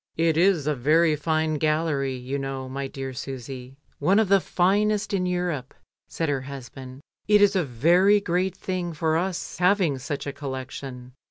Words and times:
"It 0.17 0.35
is 0.35 0.65
a 0.65 0.73
very 0.73 1.15
fine 1.15 1.59
gallery, 1.59 2.15
you 2.15 2.39
know, 2.39 2.67
my 2.67 2.87
dear 2.87 3.13
Susy, 3.13 3.77
one 3.99 4.17
of 4.17 4.29
the 4.29 4.39
finest 4.39 5.13
in 5.13 5.27
Europe," 5.27 5.75
said 6.09 6.27
her 6.27 6.41
hus 6.41 6.69
band. 6.69 7.01
"It 7.27 7.39
is 7.39 7.55
a 7.55 7.63
very 7.63 8.19
great 8.19 8.57
thing 8.57 8.93
for 8.93 9.15
us 9.15 9.59
having 9.59 9.99
such 9.99 10.25
a 10.25 10.33
collection. 10.33 11.11